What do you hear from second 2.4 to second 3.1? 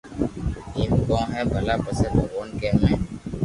ڪي اي